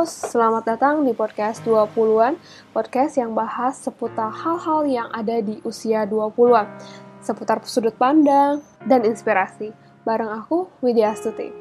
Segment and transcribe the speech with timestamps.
[0.00, 2.40] Selamat datang di podcast 20-an,
[2.72, 6.64] podcast yang bahas seputar hal-hal yang ada di usia 20-an,
[7.20, 9.76] seputar sudut pandang dan inspirasi.
[10.08, 11.52] Bareng aku, Widya Astuti.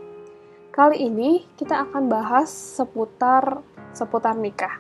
[0.72, 3.60] Kali ini kita akan bahas seputar
[3.92, 4.80] seputar nikah.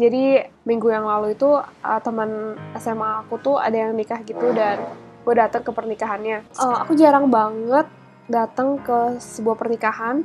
[0.00, 4.80] Jadi minggu yang lalu itu uh, teman SMA aku tuh ada yang nikah gitu dan
[5.28, 6.40] gue datang ke pernikahannya.
[6.56, 7.84] Uh, aku jarang banget
[8.32, 10.24] datang ke sebuah pernikahan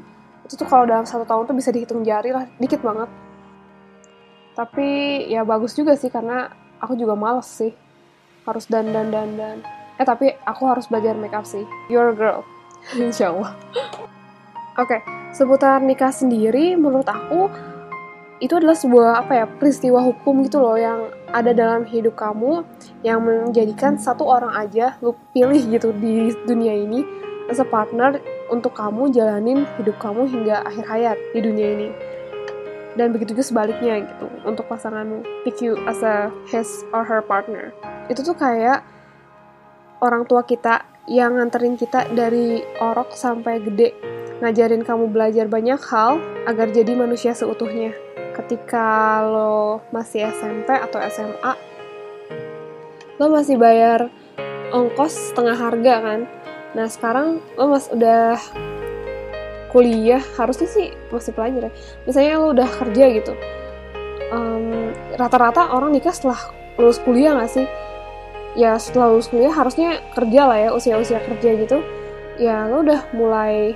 [0.49, 3.05] itu tuh kalau dalam satu tahun tuh bisa dihitung jari lah dikit banget.
[4.58, 4.89] Tapi
[5.30, 6.49] ya bagus juga sih karena
[6.81, 7.70] aku juga males sih.
[8.49, 9.62] Harus dandan dandan
[9.99, 11.70] eh tapi aku harus belajar make up sih.
[11.85, 12.41] You're a girl.
[12.98, 13.53] Insya Allah
[14.80, 14.99] oke okay,
[15.35, 17.52] seputar nikah sendiri menurut aku
[18.39, 22.63] itu adalah sebuah apa ya peristiwa hukum gitu loh yang ada dalam hidup kamu
[23.03, 27.03] yang menjadikan satu orang aja lu pilih gitu di dunia ini
[27.52, 31.89] as a partner untuk kamu jalanin hidup kamu hingga akhir hayat di dunia ini.
[32.97, 35.45] Dan begitu juga sebaliknya gitu untuk pasanganmu.
[35.45, 37.72] Pick you as a his or her partner.
[38.09, 38.83] Itu tuh kayak
[40.02, 43.95] orang tua kita yang nganterin kita dari orok sampai gede.
[44.44, 46.19] Ngajarin kamu belajar banyak hal
[46.50, 47.95] agar jadi manusia seutuhnya.
[48.36, 51.69] Ketika lo masih SMP atau SMA
[53.19, 54.08] lo masih bayar
[54.72, 56.19] ongkos setengah harga kan
[56.78, 58.38] Nah sekarang lo mas udah
[59.70, 61.72] kuliah harusnya sih masih pelajar ya.
[62.06, 63.34] Misalnya lo udah kerja gitu.
[65.17, 66.38] rata-rata um, orang nikah setelah
[66.78, 67.66] lulus kuliah gak sih?
[68.53, 71.81] Ya setelah lulus kuliah harusnya kerja lah ya usia-usia kerja gitu.
[72.38, 73.73] Ya lo udah mulai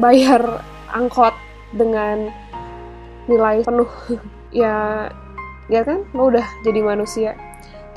[0.00, 1.36] bayar angkot
[1.76, 2.32] dengan
[3.28, 3.90] nilai penuh.
[4.64, 5.08] ya
[5.68, 7.36] ya kan lo udah jadi manusia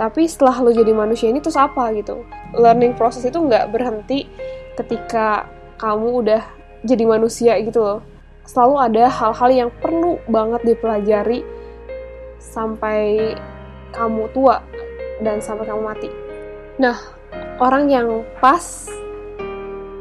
[0.02, 2.25] tapi setelah lo jadi manusia ini terus apa gitu?
[2.57, 4.25] Learning process itu nggak berhenti
[4.73, 5.45] ketika
[5.77, 6.41] kamu udah
[6.81, 7.99] jadi manusia gitu loh.
[8.49, 11.45] Selalu ada hal-hal yang perlu banget dipelajari
[12.41, 13.37] sampai
[13.93, 14.65] kamu tua
[15.21, 16.09] dan sampai kamu mati.
[16.81, 16.97] Nah
[17.61, 18.89] orang yang pas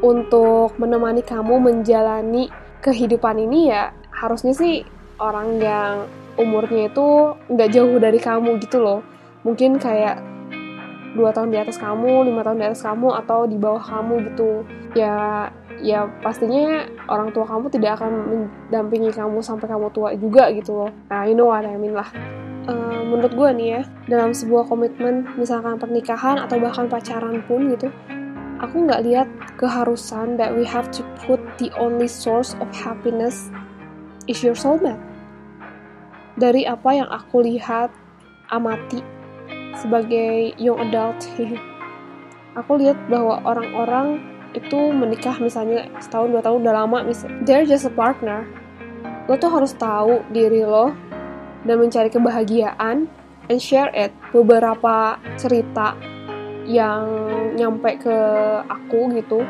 [0.01, 2.49] untuk menemani kamu menjalani
[2.81, 4.81] kehidupan ini ya harusnya sih
[5.21, 6.09] orang yang
[6.41, 9.05] umurnya itu nggak jauh dari kamu gitu loh
[9.41, 10.21] mungkin kayak
[11.11, 14.63] dua tahun di atas kamu, lima tahun di atas kamu, atau di bawah kamu gitu.
[14.95, 15.47] Ya,
[15.83, 20.91] ya pastinya orang tua kamu tidak akan mendampingi kamu sampai kamu tua juga gitu loh.
[21.11, 22.07] Nah, you know what I mean lah.
[22.61, 27.89] Uh, menurut gue nih ya, dalam sebuah komitmen, misalkan pernikahan atau bahkan pacaran pun gitu,
[28.61, 29.27] aku nggak lihat
[29.57, 33.49] keharusan that we have to put the only source of happiness
[34.29, 35.01] is your soulmate.
[36.37, 37.89] Dari apa yang aku lihat,
[38.53, 39.01] amati,
[39.79, 41.19] sebagai young adult.
[42.59, 44.19] Aku lihat bahwa orang-orang
[44.51, 48.43] itu menikah misalnya setahun dua tahun udah lama misal they're just a partner.
[49.31, 50.91] Lo tuh harus tahu diri lo
[51.63, 53.07] dan mencari kebahagiaan
[53.47, 54.11] and share it.
[54.35, 55.95] Beberapa cerita
[56.67, 57.07] yang
[57.55, 58.17] nyampe ke
[58.67, 59.41] aku gitu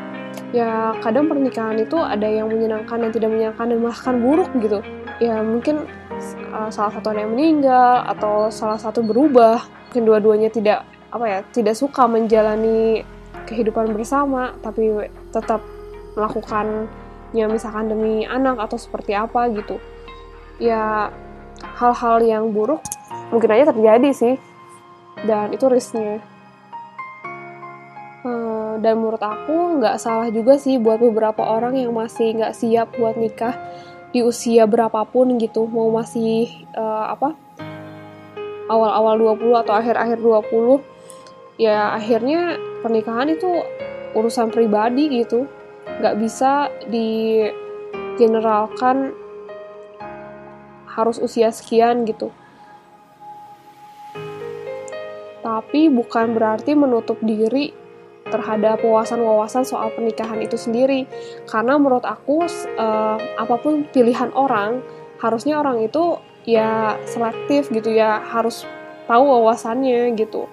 [0.52, 4.78] ya kadang pernikahan itu ada yang menyenangkan dan tidak menyenangkan dan bahkan buruk gitu.
[5.20, 5.86] Ya mungkin
[6.52, 11.76] uh, salah satu yang meninggal atau salah satu berubah mungkin dua-duanya tidak apa ya tidak
[11.76, 13.04] suka menjalani
[13.44, 14.88] kehidupan bersama tapi
[15.28, 15.60] tetap
[16.16, 19.76] melakukannya misalkan demi anak atau seperti apa gitu.
[20.56, 21.12] Ya
[21.76, 22.80] hal-hal yang buruk
[23.28, 24.34] mungkin aja terjadi sih
[25.28, 26.24] dan itu risknya.
[28.24, 32.96] Uh, dan menurut aku nggak salah juga sih buat beberapa orang yang masih nggak siap
[32.96, 33.60] buat nikah
[34.08, 37.36] di usia berapapun gitu mau masih uh, apa
[38.70, 40.82] awal-awal 20 atau akhir-akhir 20
[41.60, 43.62] ya akhirnya pernikahan itu
[44.12, 45.48] urusan pribadi gitu.
[46.02, 47.42] Nggak bisa di
[48.16, 49.14] generalkan
[50.92, 52.28] harus usia sekian gitu.
[55.42, 57.74] Tapi bukan berarti menutup diri
[58.28, 61.04] terhadap wawasan-wawasan soal pernikahan itu sendiri.
[61.48, 62.46] Karena menurut aku
[62.78, 64.80] uh, apa pun pilihan orang
[65.18, 68.66] harusnya orang itu ya selektif gitu ya harus
[69.06, 70.46] tahu wawasannya gitu.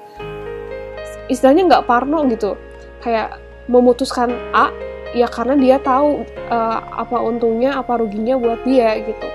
[1.29, 2.57] Istilahnya nggak parno gitu.
[2.99, 3.39] Kayak
[3.69, 4.73] memutuskan A
[5.13, 9.27] ya karena dia tahu uh, apa untungnya apa ruginya buat dia gitu.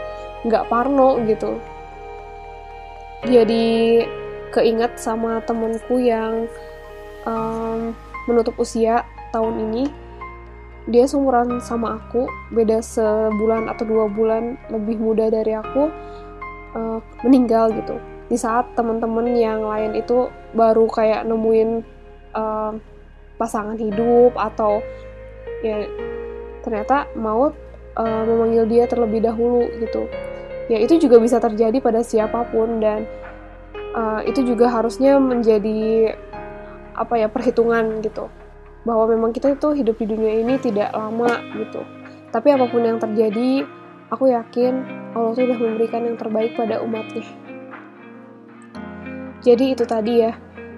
[0.46, 1.58] Nggak parno gitu.
[3.24, 4.04] Jadi
[4.52, 6.46] keinget sama temenku yang
[7.24, 7.96] um,
[8.28, 9.02] menutup usia
[9.32, 9.84] tahun ini.
[10.84, 15.88] Dia seumuran sama aku beda sebulan atau dua bulan lebih muda dari aku
[16.74, 17.96] uh, meninggal gitu.
[18.28, 21.80] Di saat teman-teman yang lain itu baru kayak nemuin
[22.34, 22.72] uh,
[23.38, 24.82] pasangan hidup atau
[25.64, 25.86] ya
[26.62, 27.52] ternyata maut
[27.98, 30.06] uh, memanggil dia terlebih dahulu gitu.
[30.72, 33.04] Ya itu juga bisa terjadi pada siapa pun dan
[33.92, 36.14] uh, itu juga harusnya menjadi
[36.96, 38.32] apa ya perhitungan gitu.
[38.84, 41.80] Bahwa memang kita itu hidup di dunia ini tidak lama gitu.
[42.32, 43.64] Tapi apa pun yang terjadi
[44.14, 44.86] aku yakin
[45.18, 47.26] Allah tuh udah memberikan yang terbaik pada umatnya.
[49.42, 50.32] Jadi itu tadi ya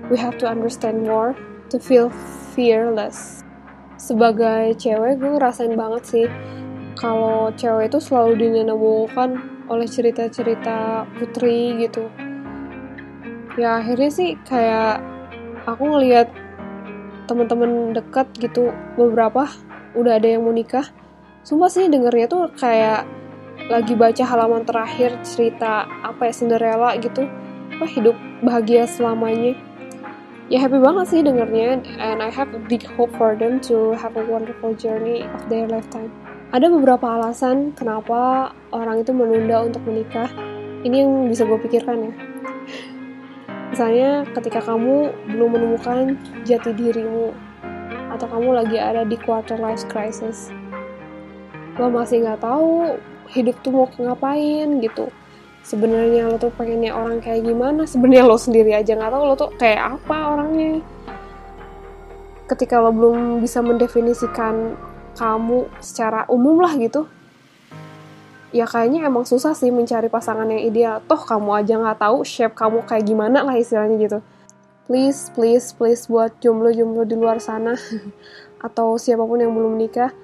[0.09, 1.37] we have to understand more
[1.69, 2.09] to feel
[2.57, 3.45] fearless.
[4.01, 6.27] Sebagai cewek gue ngerasain banget sih
[6.97, 9.37] kalau cewek itu selalu dinemukan
[9.69, 12.09] oleh cerita-cerita putri gitu.
[13.61, 15.01] Ya akhirnya sih kayak
[15.69, 16.29] aku ngelihat
[17.27, 19.49] teman-teman dekat gitu beberapa
[19.97, 20.87] udah ada yang mau nikah.
[21.47, 23.07] Sumpah sih dengernya tuh kayak
[23.67, 27.27] lagi baca halaman terakhir cerita apa ya Cinderella gitu
[27.77, 29.59] apa hidup bahagia selamanya
[30.47, 34.15] ya happy banget sih dengernya and I have a big hope for them to have
[34.15, 36.15] a wonderful journey of their lifetime
[36.55, 40.31] ada beberapa alasan kenapa orang itu menunda untuk menikah.
[40.87, 42.13] Ini yang bisa gue pikirkan ya.
[43.75, 46.15] Misalnya ketika kamu belum menemukan
[46.47, 47.35] jati dirimu
[48.15, 50.55] atau kamu lagi ada di quarter life crisis.
[51.77, 52.95] Lo masih nggak tahu
[53.33, 55.11] hidup tuh mau ngapain gitu.
[55.67, 57.87] Sebenarnya lo tuh pengennya orang kayak gimana?
[57.87, 60.83] Sebenarnya lo sendiri aja nggak tahu lo tuh kayak apa orangnya.
[62.47, 64.79] Ketika lo belum bisa mendefinisikan
[65.17, 67.09] kamu secara umum lah gitu
[68.55, 72.55] ya kayaknya emang susah sih mencari pasangan yang ideal toh kamu aja nggak tahu shape
[72.55, 74.19] kamu kayak gimana lah istilahnya gitu
[74.89, 77.75] please please please buat jomblo-jomblo di luar sana
[78.67, 80.15] atau siapa pun yang belum menikah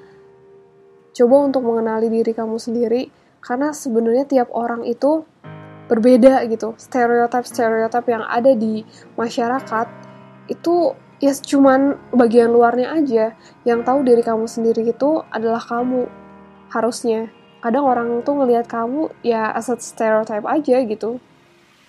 [1.12, 3.12] coba untuk mengenali diri kamu sendiri
[3.44, 5.26] karena sebenarnya tiap orang itu
[5.90, 6.72] berbeda gitu.
[6.80, 8.86] Stereotip stereotip yang ada di
[9.18, 9.86] masyarakat
[10.48, 13.36] itu ya cuman bagian luarnya aja.
[13.68, 16.08] Yang tahu diri kamu sendiri itu adalah kamu
[16.72, 17.28] harusnya.
[17.60, 21.20] Kadang orang tuh ngelihat kamu ya as a stereotype aja gitu.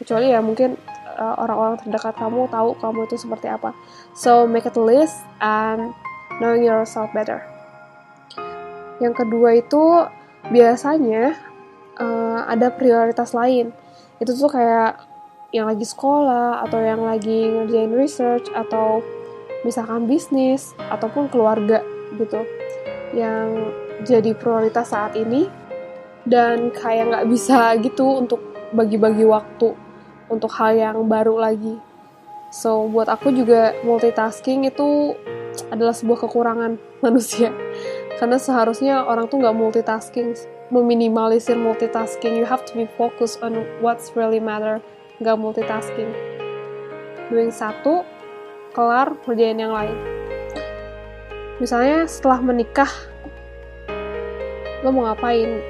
[0.01, 0.75] Kecuali ya mungkin
[1.15, 3.71] uh, orang-orang terdekat kamu tahu kamu itu seperti apa.
[4.17, 5.95] So make it a list and
[6.41, 7.52] knowing yourself better
[9.01, 10.05] yang kedua itu
[10.49, 11.33] biasanya
[11.97, 13.73] uh, ada prioritas lain.
[14.21, 15.01] Itu tuh kayak
[15.53, 19.05] yang lagi sekolah atau yang lagi ngerjain research atau
[19.61, 21.81] misalkan bisnis ataupun keluarga
[22.17, 22.41] gitu.
[23.13, 23.73] Yang
[24.03, 25.47] jadi prioritas saat ini
[26.25, 28.41] dan kayak nggak bisa gitu untuk
[28.73, 29.77] bagi-bagi waktu
[30.27, 31.77] untuk hal yang baru lagi.
[32.53, 35.17] So buat aku juga multitasking itu
[35.69, 37.53] adalah sebuah kekurangan manusia
[38.23, 40.31] karena seharusnya orang tuh nggak multitasking
[40.71, 44.79] meminimalisir multitasking you have to be focused on what's really matter
[45.19, 46.07] nggak multitasking
[47.27, 48.07] doing satu
[48.73, 49.95] kelar kerjaan yang lain.
[51.61, 52.89] Misalnya setelah menikah,
[54.81, 55.61] lo mau ngapain?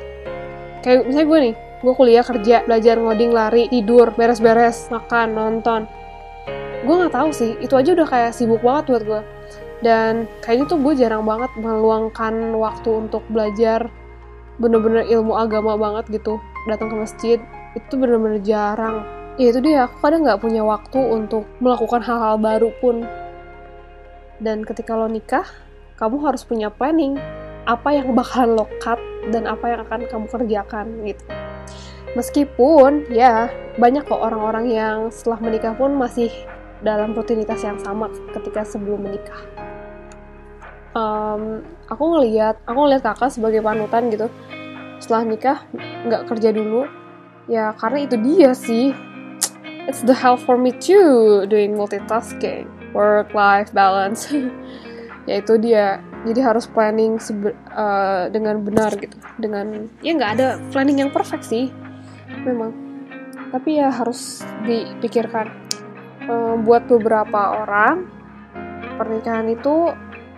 [0.82, 5.82] Kayak misalnya gue nih, gue kuliah kerja, belajar ngoding, lari, tidur, beres-beres, makan, nonton.
[6.84, 9.22] Gue nggak tahu sih, itu aja udah kayak sibuk banget buat gue.
[9.84, 13.92] Dan kayaknya tuh gue jarang banget meluangkan waktu untuk belajar
[14.56, 16.40] bener-bener ilmu agama banget gitu.
[16.72, 17.40] Datang ke masjid,
[17.76, 19.04] itu bener-bener jarang.
[19.36, 23.04] Ya itu dia aku kadang nggak punya waktu untuk melakukan hal-hal baru pun.
[24.40, 25.46] Dan ketika lo nikah
[26.00, 27.20] kamu harus punya planning.
[27.64, 29.00] Apa yang bakalan lo cut
[29.32, 31.24] dan apa yang akan kamu kerjakan gitu.
[32.14, 33.48] Meskipun ya
[33.80, 36.30] banyak kok orang-orang yang setelah menikah pun masih
[36.84, 39.53] dalam rutinitas yang sama ketika sebelum menikah
[40.98, 44.28] um, aku ngelihat aku ngelihat kakak sebagai panutan gitu.
[45.02, 45.60] Setelah nikah
[46.08, 46.88] nggak kerja dulu.
[47.50, 48.96] Ya karena itu dia sih.
[49.84, 54.32] It's the help for me too doing multitasking work life balance.
[55.30, 56.00] Yaitu dia.
[56.24, 57.20] Jadi harus planning
[57.76, 59.20] uh, dengan benar gitu.
[59.36, 61.68] Dengan ya nggak ada planning yang perfect sih.
[62.48, 62.72] Memang.
[63.52, 65.52] Tapi ya harus dipikirkan.
[66.24, 68.08] Uh, buat beberapa orang
[68.96, 69.92] pernikahan itu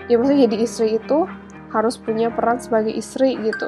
[0.07, 1.29] ya maksudnya jadi istri itu
[1.73, 3.67] harus punya peran sebagai istri gitu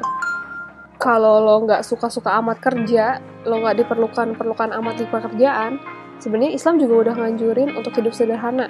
[0.97, 5.77] kalau lo nggak suka-suka amat kerja, lo nggak diperlukan perlukan amat di pekerjaan,
[6.17, 8.65] sebenarnya Islam juga udah nganjurin untuk hidup sederhana.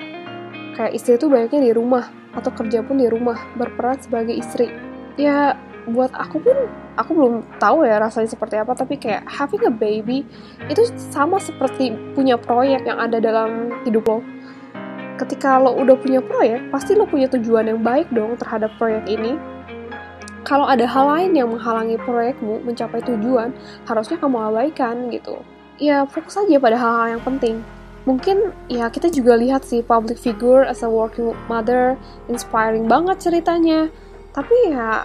[0.76, 4.68] Kayak istri itu banyaknya di rumah atau kerja pun di rumah, berperan sebagai istri.
[5.16, 5.56] Ya
[5.88, 6.68] buat aku pun
[7.00, 7.34] aku belum
[7.64, 10.28] tahu ya rasanya seperti apa tapi kayak having a baby
[10.68, 14.20] itu sama seperti punya proyek yang ada dalam hidup lo
[15.18, 19.36] ketika lo udah punya proyek pasti lo punya tujuan yang baik dong terhadap proyek ini
[20.48, 23.52] kalau ada hal lain yang menghalangi proyekmu mencapai tujuan,
[23.84, 25.44] harusnya kamu abaikan gitu.
[25.76, 27.60] Ya, fokus aja pada hal-hal yang penting.
[28.08, 32.00] Mungkin ya kita juga lihat sih public figure as a working mother,
[32.32, 33.92] inspiring banget ceritanya.
[34.32, 35.04] Tapi ya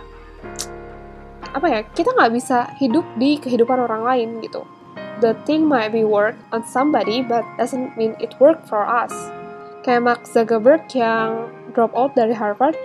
[1.52, 4.64] apa ya kita nggak bisa hidup di kehidupan orang lain gitu
[5.20, 9.12] the thing might be work on somebody but doesn't mean it work for us
[9.82, 12.78] kayak Mark Zuckerberg yang drop out dari Harvard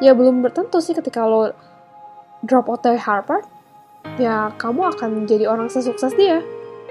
[0.00, 1.52] ya belum bertentu sih ketika lo
[2.42, 3.44] drop out dari Harvard
[4.16, 6.40] ya kamu akan menjadi orang sesukses dia.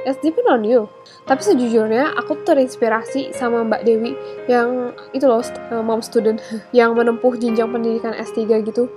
[0.05, 0.87] It's depend on you.
[1.27, 4.15] Tapi sejujurnya aku terinspirasi sama Mbak Dewi
[4.47, 5.43] yang itu loh
[5.83, 6.39] mom student
[6.77, 8.87] yang menempuh jenjang pendidikan S3 gitu.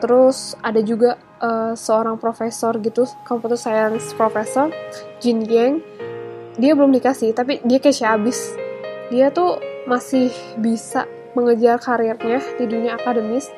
[0.00, 4.72] Terus ada juga uh, seorang profesor gitu computer science professor
[5.20, 5.84] Jin Yang
[6.56, 8.52] dia belum dikasih tapi dia kayak abis
[9.08, 9.56] dia tuh
[9.88, 13.48] masih bisa mengejar karirnya di dunia akademis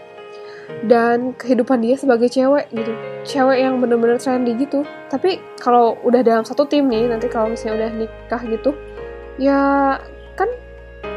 [0.88, 2.92] dan kehidupan dia sebagai cewek gitu.
[3.24, 4.86] Cewek yang bener-bener trendy gitu.
[5.12, 8.72] Tapi kalau udah dalam satu tim nih nanti kalau misalnya udah nikah gitu
[9.38, 9.98] ya
[10.38, 10.46] kan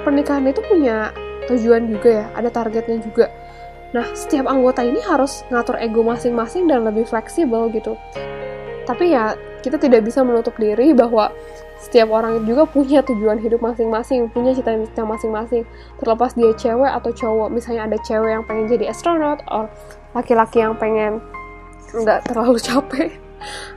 [0.01, 1.13] pernikahan itu punya
[1.47, 3.31] tujuan juga ya ada targetnya juga.
[3.95, 7.95] Nah, setiap anggota ini harus ngatur ego masing-masing dan lebih fleksibel gitu.
[8.83, 11.33] Tapi ya, kita tidak bisa menutup diri bahwa
[11.77, 15.63] setiap orang juga punya tujuan hidup masing-masing, punya cita-cita masing-masing.
[16.01, 19.69] Terlepas dia cewek atau cowok, misalnya ada cewek yang pengen jadi astronot, atau
[20.17, 21.21] laki-laki yang pengen
[21.93, 23.13] nggak terlalu capek,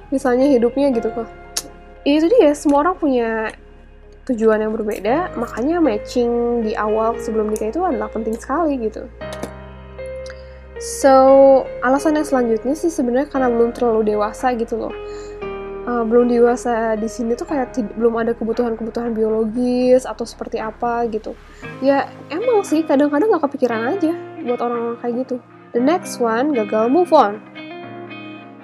[0.08, 1.28] misalnya hidupnya gitu kok.
[2.08, 3.30] Itu dia, semua orang punya
[4.25, 9.04] tujuan yang berbeda, makanya matching di awal sebelum nikah itu adalah penting sekali gitu.
[10.80, 11.12] So,
[11.84, 14.94] alasan yang selanjutnya sih sebenarnya karena belum terlalu dewasa gitu loh.
[15.90, 21.35] Uh, belum dewasa di sini tuh kayak belum ada kebutuhan-kebutuhan biologis atau seperti apa gitu.
[21.82, 24.14] Ya emang sih kadang-kadang gak kepikiran aja
[24.47, 25.42] buat orang-orang kayak gitu.
[25.75, 27.42] The next one gagal move on.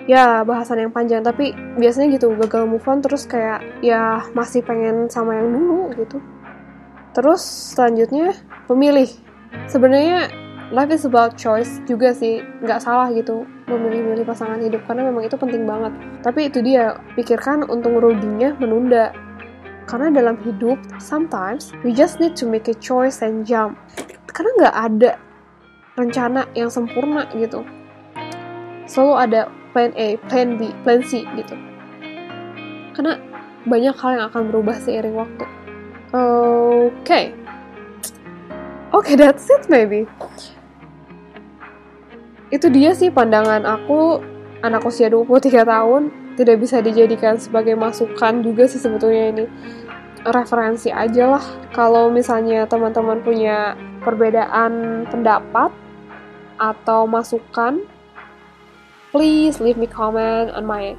[0.07, 5.11] Ya bahasan yang panjang tapi biasanya gitu gagal move on terus kayak ya masih pengen
[5.11, 6.23] sama yang dulu gitu.
[7.11, 7.43] Terus
[7.75, 8.39] selanjutnya
[8.71, 9.11] memilih.
[9.67, 10.31] Sebenarnya
[10.75, 12.43] life is about choice juga sih.
[12.63, 15.93] Nggak salah gitu memilih-milih pasangan hidup karena memang itu penting banget.
[16.23, 19.15] Tapi itu dia pikirkan untung ruginya menunda.
[19.87, 23.79] Karena dalam hidup sometimes we just need to make a choice and jump.
[24.27, 25.11] Karena nggak ada
[25.95, 27.63] rencana yang sempurna gitu.
[28.87, 31.55] Selalu ada plan A, plan B, plan C gitu.
[32.95, 33.19] Karena
[33.67, 35.45] banyak hal yang akan berubah seiring waktu.
[36.15, 37.03] Oke.
[37.03, 37.46] okay.
[39.03, 40.07] Okay, that's it maybe.
[42.55, 44.23] Itu dia sih pandangan aku.
[44.65, 46.03] Anak usia 23 tahun
[46.35, 49.45] tidak bisa dijadikan sebagai masukan juga sih sebetulnya ini.
[50.27, 51.45] Referensi aja lah.
[51.71, 55.71] Kalau misalnya teman-teman punya perbedaan pendapat
[56.57, 57.85] atau masukan
[59.13, 60.97] please leave me comment on my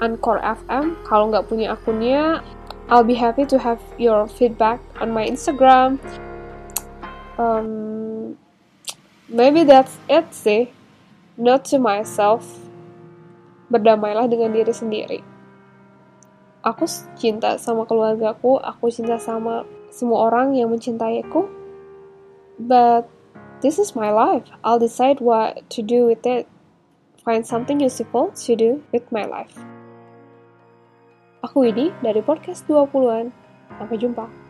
[0.00, 2.44] Anchor FM kalau nggak punya akunnya
[2.88, 6.00] I'll be happy to have your feedback on my Instagram
[7.38, 8.36] um,
[9.30, 10.68] maybe that's it sih
[11.38, 12.42] not to myself,
[13.70, 15.20] berdamailah dengan diri sendiri.
[16.66, 19.62] Aku cinta sama keluargaku, aku cinta sama
[19.94, 21.46] semua orang yang mencintaiku.
[22.58, 23.06] But
[23.62, 24.50] this is my life.
[24.66, 26.50] I'll decide what to do with it.
[27.22, 29.54] Find something useful to do with my life.
[31.46, 33.30] Aku ini dari podcast 20-an.
[33.78, 34.47] Sampai jumpa.